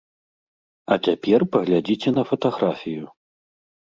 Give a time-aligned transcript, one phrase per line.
[0.93, 3.05] А цяпер паглядзіце на фатаграфію.